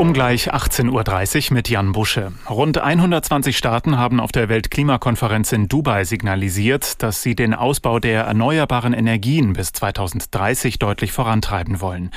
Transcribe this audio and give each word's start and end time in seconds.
Um 0.00 0.14
gleich 0.14 0.50
18.30 0.50 1.50
Uhr 1.50 1.54
mit 1.54 1.68
Jan 1.68 1.92
Busche. 1.92 2.32
Rund 2.48 2.78
120 2.78 3.54
Staaten 3.54 3.98
haben 3.98 4.18
auf 4.18 4.32
der 4.32 4.48
Weltklimakonferenz 4.48 5.52
in 5.52 5.68
Dubai 5.68 6.04
signalisiert, 6.04 7.02
dass 7.02 7.20
sie 7.20 7.34
den 7.34 7.52
Ausbau 7.52 7.98
der 7.98 8.22
erneuerbaren 8.22 8.94
Energien 8.94 9.52
bis 9.52 9.72
2030 9.72 10.78
deutlich 10.78 11.12
vorantreiben 11.12 11.82
wollen. 11.82 12.12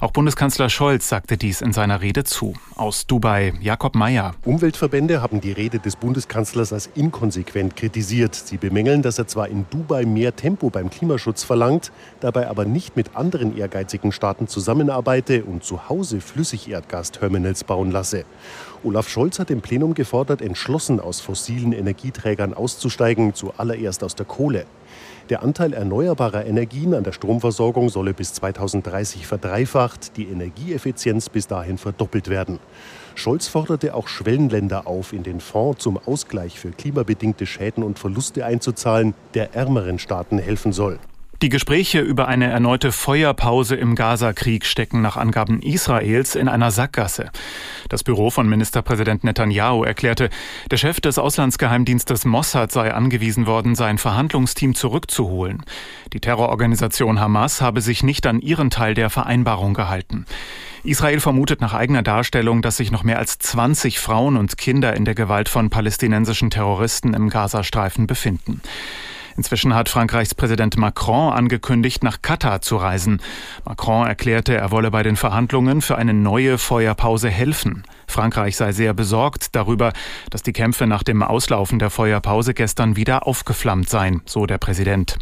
Auch 0.00 0.12
Bundeskanzler 0.12 0.70
Scholz 0.70 1.10
sagte 1.10 1.36
dies 1.36 1.60
in 1.60 1.74
seiner 1.74 2.00
Rede 2.00 2.24
zu. 2.24 2.54
Aus 2.74 3.06
Dubai 3.06 3.52
Jakob 3.60 3.96
Mayer. 3.96 4.34
Umweltverbände 4.46 5.20
haben 5.20 5.42
die 5.42 5.52
Rede 5.52 5.78
des 5.78 5.96
Bundeskanzlers 5.96 6.72
als 6.72 6.88
inkonsequent 6.94 7.76
kritisiert. 7.76 8.34
Sie 8.34 8.56
bemängeln, 8.56 9.02
dass 9.02 9.18
er 9.18 9.26
zwar 9.26 9.48
in 9.48 9.66
Dubai 9.68 10.06
mehr 10.06 10.36
Tempo 10.36 10.70
beim 10.70 10.88
Klimaschutz 10.88 11.44
verlangt, 11.44 11.92
dabei 12.20 12.48
aber 12.48 12.64
nicht 12.64 12.96
mit 12.96 13.14
anderen 13.14 13.58
ehrgeizigen 13.58 14.10
Staaten 14.10 14.48
zusammenarbeite 14.48 15.44
und 15.44 15.64
zu 15.64 15.90
Hause 15.90 16.22
Flüssigerdgas 16.22 17.12
Terminals 17.26 17.64
bauen 17.64 17.90
lasse. 17.90 18.24
Olaf 18.84 19.08
Scholz 19.08 19.40
hat 19.40 19.50
im 19.50 19.60
Plenum 19.60 19.94
gefordert, 19.94 20.40
entschlossen 20.40 21.00
aus 21.00 21.20
fossilen 21.20 21.72
Energieträgern 21.72 22.54
auszusteigen, 22.54 23.34
zuallererst 23.34 24.04
aus 24.04 24.14
der 24.14 24.26
Kohle. 24.26 24.64
Der 25.28 25.42
Anteil 25.42 25.72
erneuerbarer 25.72 26.46
Energien 26.46 26.94
an 26.94 27.02
der 27.02 27.10
Stromversorgung 27.10 27.88
solle 27.88 28.14
bis 28.14 28.32
2030 28.34 29.26
verdreifacht, 29.26 30.16
die 30.16 30.26
Energieeffizienz 30.26 31.28
bis 31.28 31.48
dahin 31.48 31.78
verdoppelt 31.78 32.28
werden. 32.28 32.60
Scholz 33.16 33.48
forderte 33.48 33.96
auch 33.96 34.06
Schwellenländer 34.06 34.86
auf, 34.86 35.12
in 35.12 35.24
den 35.24 35.40
Fonds 35.40 35.82
zum 35.82 35.98
Ausgleich 35.98 36.60
für 36.60 36.70
klimabedingte 36.70 37.44
Schäden 37.44 37.82
und 37.82 37.98
Verluste 37.98 38.46
einzuzahlen, 38.46 39.14
der 39.34 39.52
ärmeren 39.56 39.98
Staaten 39.98 40.38
helfen 40.38 40.72
soll. 40.72 41.00
Die 41.42 41.50
Gespräche 41.50 42.00
über 42.00 42.28
eine 42.28 42.46
erneute 42.46 42.92
Feuerpause 42.92 43.76
im 43.76 43.94
Gazakrieg 43.94 44.64
stecken 44.64 45.02
nach 45.02 45.18
Angaben 45.18 45.60
Israels 45.60 46.34
in 46.34 46.48
einer 46.48 46.70
Sackgasse. 46.70 47.30
Das 47.90 48.02
Büro 48.04 48.30
von 48.30 48.48
Ministerpräsident 48.48 49.22
Netanyahu 49.22 49.84
erklärte, 49.84 50.30
der 50.70 50.78
Chef 50.78 50.98
des 50.98 51.18
Auslandsgeheimdienstes 51.18 52.24
Mossad 52.24 52.72
sei 52.72 52.94
angewiesen 52.94 53.46
worden, 53.46 53.74
sein 53.74 53.98
Verhandlungsteam 53.98 54.74
zurückzuholen. 54.74 55.62
Die 56.14 56.20
Terrororganisation 56.20 57.20
Hamas 57.20 57.60
habe 57.60 57.82
sich 57.82 58.02
nicht 58.02 58.26
an 58.26 58.40
ihren 58.40 58.70
Teil 58.70 58.94
der 58.94 59.10
Vereinbarung 59.10 59.74
gehalten. 59.74 60.24
Israel 60.84 61.20
vermutet 61.20 61.60
nach 61.60 61.74
eigener 61.74 62.02
Darstellung, 62.02 62.62
dass 62.62 62.78
sich 62.78 62.90
noch 62.90 63.02
mehr 63.02 63.18
als 63.18 63.38
20 63.38 63.98
Frauen 63.98 64.38
und 64.38 64.56
Kinder 64.56 64.96
in 64.96 65.04
der 65.04 65.14
Gewalt 65.14 65.50
von 65.50 65.68
palästinensischen 65.68 66.48
Terroristen 66.48 67.12
im 67.12 67.28
Gazastreifen 67.28 68.06
befinden. 68.06 68.62
Inzwischen 69.36 69.74
hat 69.74 69.88
Frankreichs 69.88 70.34
Präsident 70.34 70.76
Macron 70.76 71.32
angekündigt, 71.32 72.02
nach 72.02 72.22
Katar 72.22 72.60
zu 72.60 72.76
reisen. 72.76 73.20
Macron 73.64 74.06
erklärte, 74.06 74.56
er 74.56 74.70
wolle 74.70 74.90
bei 74.90 75.02
den 75.02 75.16
Verhandlungen 75.16 75.82
für 75.82 75.96
eine 75.96 76.14
neue 76.14 76.58
Feuerpause 76.58 77.28
helfen. 77.28 77.84
Frankreich 78.06 78.56
sei 78.56 78.72
sehr 78.72 78.94
besorgt 78.94 79.54
darüber, 79.54 79.92
dass 80.30 80.42
die 80.42 80.52
Kämpfe 80.52 80.86
nach 80.86 81.02
dem 81.02 81.22
Auslaufen 81.22 81.78
der 81.78 81.90
Feuerpause 81.90 82.54
gestern 82.54 82.96
wieder 82.96 83.26
aufgeflammt 83.26 83.88
seien, 83.88 84.22
so 84.24 84.46
der 84.46 84.58
Präsident. 84.58 85.18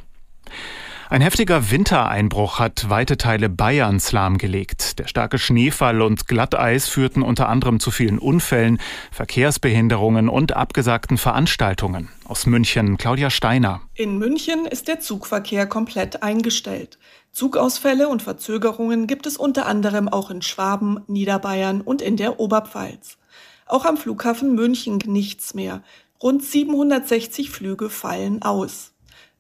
Ein 1.11 1.21
heftiger 1.21 1.71
Wintereinbruch 1.71 2.59
hat 2.59 2.89
weite 2.89 3.19
Teile 3.19 3.51
Bayerns 3.51 4.11
lahmgelegt. 4.13 4.99
Der 4.99 5.07
starke 5.07 5.39
Schneefall 5.39 6.01
und 6.01 6.29
Glatteis 6.29 6.89
führten 6.89 7.23
unter 7.23 7.51
anderem 7.51 7.79
zu 7.79 7.91
vielen 7.91 8.19
Unfällen, 8.19 8.81
Verkehrsbehinderungen 9.13 10.31
und 10.31 10.57
abgesagten 10.57 11.19
Veranstaltungen. 11.19 12.09
Aus 12.25 12.47
München 12.47 12.97
Claudia 12.97 13.29
Steiner. 13.29 13.83
In 13.95 14.17
München 14.19 14.65
ist 14.65 14.89
der 14.89 14.99
Zugverkehr 14.99 15.67
komplett 15.67 16.23
eingestellt. 16.23 16.99
Zugausfälle 17.33 18.09
und 18.09 18.23
Verzögerungen 18.23 19.07
gibt 19.07 19.27
es 19.27 19.37
unter 19.37 19.67
anderem 19.67 20.09
auch 20.09 20.31
in 20.31 20.41
Schwaben, 20.41 21.01
Niederbayern 21.07 21.83
und 21.83 22.01
in 22.01 22.17
der 22.17 22.41
Oberpfalz. 22.41 23.19
Auch 23.67 23.85
am 23.85 23.99
Flughafen 23.99 24.55
München 24.55 25.01
nichts 25.05 25.53
mehr. 25.53 25.83
Rund 26.23 26.43
760 26.43 27.51
Flüge 27.51 27.91
fallen 27.91 28.41
aus. 28.41 28.94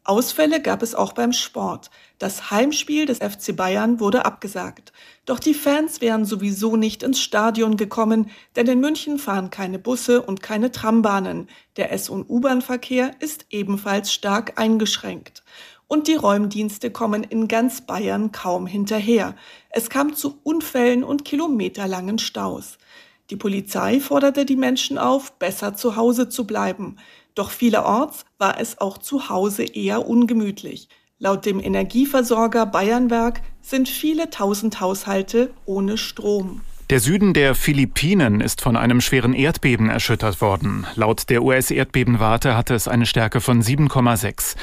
Ausfälle 0.05 0.61
gab 0.61 0.83
es 0.83 0.95
auch 0.95 1.15
beim 1.15 1.33
Sport. 1.33 1.91
Das 2.19 2.51
Heimspiel 2.51 3.07
des 3.07 3.19
FC 3.19 3.57
Bayern 3.57 4.01
wurde 4.01 4.27
abgesagt. 4.27 4.93
Doch 5.25 5.41
die 5.41 5.55
Fans 5.55 6.03
wären 6.03 6.27
sowieso 6.27 6.77
nicht 6.77 7.03
ins 7.03 7.21
Stadion 7.21 7.79
gekommen, 7.79 8.31
denn 8.55 8.67
in 8.67 8.81
München 8.81 9.19
fahren 9.19 9.49
keine 9.49 9.79
Busse 9.79 10.21
und 10.21 10.43
keine 10.43 10.71
Trambahnen. 10.71 11.49
Der 11.77 11.91
S- 11.91 12.11
und 12.11 12.29
U-Bahn-Verkehr 12.29 13.13
ist 13.21 13.47
ebenfalls 13.49 14.13
stark 14.13 14.61
eingeschränkt. 14.61 15.43
Und 15.89 16.07
die 16.07 16.17
Räumdienste 16.17 16.91
kommen 16.91 17.25
in 17.25 17.49
ganz 17.49 17.81
Bayern 17.81 18.31
kaum 18.31 18.67
hinterher. 18.67 19.35
Es 19.71 19.89
kam 19.89 20.15
zu 20.15 20.39
Unfällen 20.43 21.03
und 21.03 21.25
kilometerlangen 21.25 22.19
Staus. 22.19 22.77
Die 23.31 23.37
Polizei 23.37 24.01
forderte 24.01 24.45
die 24.45 24.57
Menschen 24.57 24.99
auf, 24.99 25.33
besser 25.39 25.75
zu 25.75 25.97
Hause 25.97 26.29
zu 26.29 26.47
bleiben. 26.47 26.97
Doch 27.35 27.51
vielerorts 27.51 28.25
war 28.39 28.61
es 28.61 28.81
auch 28.81 28.99
zu 28.99 29.29
Hause 29.29 29.65
eher 29.65 30.07
ungemütlich. 30.07 30.89
Laut 31.19 31.47
dem 31.47 31.59
Energieversorger 31.59 32.67
Bayernwerk 32.67 33.41
sind 33.63 33.89
viele 33.89 34.29
tausend 34.31 34.81
Haushalte 34.81 35.51
ohne 35.65 35.97
Strom. 35.97 36.61
Der 36.91 37.01
Süden 37.01 37.33
der 37.33 37.55
Philippinen 37.55 38.43
ist 38.43 38.61
von 38.61 38.77
einem 38.77 39.01
schweren 39.01 39.33
Erdbeben 39.33 39.89
erschüttert 39.89 40.43
worden. 40.43 40.87
Laut 40.97 41.31
der 41.31 41.43
US-Erdbebenwarte 41.43 42.59
hatte 42.59 42.75
es 42.75 42.89
eine 42.89 43.07
Stärke 43.07 43.41
von 43.41 43.63
7,6. 43.63 44.55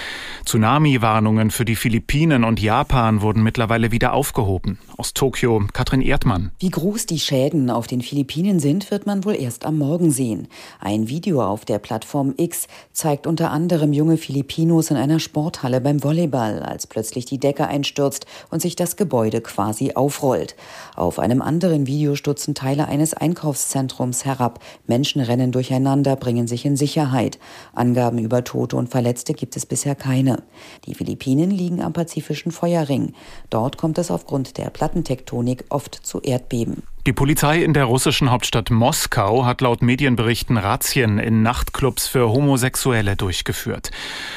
Tsunami-Warnungen 0.46 1.50
für 1.50 1.66
die 1.66 1.76
Philippinen 1.76 2.44
und 2.44 2.62
Japan 2.62 3.24
wurden 3.24 3.42
mittlerweile 3.42 3.92
wieder 3.92 4.14
aufgehoben. 4.14 4.78
Aus 4.98 5.16
Tokio, 5.16 5.64
Katrin 5.74 6.02
Erdmann. 6.02 6.52
Wie 6.60 6.70
groß 6.70 7.08
die 7.08 7.18
Schäden 7.18 7.72
auf 7.72 7.88
den 7.88 8.02
Philippinen 8.02 8.60
sind, 8.60 8.92
wird 8.92 9.08
man 9.08 9.26
wohl 9.26 9.36
erst 9.36 9.66
am 9.66 9.80
Morgen 9.80 10.12
sehen. 10.12 10.48
Ein 10.80 11.10
Video 11.10 11.44
auf 11.44 11.66
der 11.66 11.80
Plattform 11.80 12.36
X 12.38 12.68
zeigt 12.92 13.26
unter 13.26 13.50
anderem 13.50 13.94
junge 13.94 14.18
Filipinos 14.18 14.92
in 14.92 14.98
einer 14.98 15.20
Sporthalle 15.20 15.82
beim 15.82 16.04
Volleyball, 16.04 16.62
als 16.62 16.86
plötzlich 16.86 17.26
die 17.26 17.40
Decke 17.40 17.68
einstürzt 17.68 18.28
und 18.52 18.62
sich 18.62 18.76
das 18.76 18.96
Gebäude 18.96 19.42
quasi 19.42 19.94
aufrollt. 19.96 20.56
Auf 20.96 21.18
einem 21.18 21.42
anderen 21.42 21.88
Video 21.88 22.12
stürzen 22.22 22.54
Teile 22.54 22.88
eines 22.88 23.16
Einkaufszentrums 23.16 24.26
herab. 24.26 24.60
Menschen 24.86 25.22
rennen 25.22 25.52
durcheinander, 25.52 26.16
bringen 26.16 26.48
sich 26.48 26.66
in 26.66 26.78
Sicherheit. 26.78 27.40
Angaben 27.74 28.20
über 28.20 28.44
Tote 28.44 28.78
und 28.78 28.90
Verletzte 28.90 29.34
gibt 29.34 29.58
es 29.58 29.66
bisher 29.66 29.96
keine. 29.96 30.44
Die 30.86 30.94
Philippinen 30.94 31.50
liegen 31.50 31.82
am 31.82 31.94
Pazifischen 31.94 32.52
Feuerring. 32.52 33.14
Dort 33.50 33.78
kommt 33.78 33.98
es 33.98 34.12
aufgrund 34.12 34.60
der 34.60 34.70
Plattentektonik 34.70 35.66
oft 35.70 35.96
zu 35.96 36.22
Erdbeben. 36.22 36.84
Die 37.08 37.14
Polizei 37.14 37.64
in 37.64 37.74
der 37.74 37.86
russischen 37.86 38.30
Hauptstadt 38.30 38.70
Moskau 38.70 39.44
hat 39.44 39.62
laut 39.62 39.82
Medienberichten 39.82 40.56
Razzien 40.56 41.18
in 41.18 41.42
Nachtclubs 41.42 42.06
für 42.06 42.30
Homosexuelle 42.30 43.16
durchgeführt. 43.16 43.90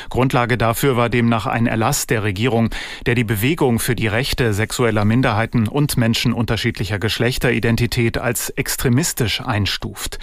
Grundlage 0.09 0.57
dafür 0.57 0.97
war 0.97 1.11
demnach 1.11 1.45
ein 1.45 1.67
Erlass 1.67 2.07
der 2.07 2.23
Regierung, 2.23 2.71
der 3.05 3.17
die 3.17 3.25
Bewegung 3.25 3.81
für 3.81 3.95
die 3.95 4.07
Rechte 4.07 4.55
sexueller 4.55 5.05
Minderheiten 5.05 5.69
und 5.69 5.99
Menschen 5.99 6.33
unterschiedlicher 6.33 6.99
Geschlechteridentität 6.99 8.17
als 8.17 8.49
extremistisch 8.49 9.43
einstuft. 9.43 10.19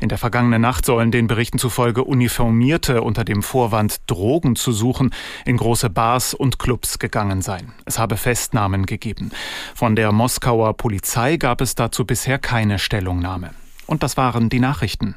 In 0.00 0.08
der 0.08 0.18
vergangenen 0.18 0.62
Nacht 0.62 0.86
sollen 0.86 1.10
den 1.10 1.26
Berichten 1.26 1.58
zufolge 1.58 2.04
Uniformierte 2.04 3.02
unter 3.02 3.24
dem 3.24 3.42
Vorwand, 3.42 4.00
Drogen 4.06 4.56
zu 4.56 4.72
suchen, 4.72 5.14
in 5.44 5.58
große 5.58 5.90
Bars 5.90 6.32
und 6.32 6.58
Clubs 6.58 6.98
gegangen 6.98 7.42
sein. 7.42 7.72
Es 7.84 7.98
habe 7.98 8.16
Festnahmen 8.16 8.86
gegeben. 8.86 9.30
Von 9.74 9.94
der 9.94 10.10
Moskauer 10.10 10.74
Polizei 10.74 11.36
gab 11.36 11.60
es 11.60 11.74
dazu 11.82 12.04
bisher 12.04 12.38
keine 12.38 12.78
Stellungnahme. 12.78 13.50
Und 13.86 14.04
das 14.04 14.16
waren 14.16 14.48
die 14.48 14.60
Nachrichten. 14.60 15.16